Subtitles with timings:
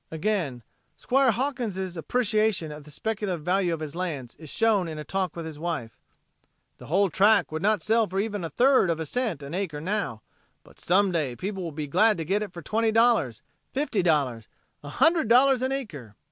[0.09, 0.63] Again
[0.97, 5.35] "Squire Hawkins'" appreciation of the speculative value of his lands is shown in a talk
[5.35, 5.95] with his wife:
[6.79, 9.53] "The whole tract would not sell for even over a third of a cent an
[9.53, 10.23] acre now,
[10.63, 13.43] but some day people will be glad to get it for twenty dollars,
[13.73, 14.47] fifty dollars,
[14.81, 16.15] a hundred dollars an acre."